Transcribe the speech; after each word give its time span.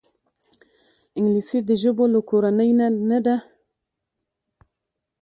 انګلیسي 1.17 1.59
د 1.69 1.71
ژبو 1.81 2.05
له 2.13 2.19
کورنۍ 2.29 2.71
نه 3.09 3.19
ده 3.25 3.35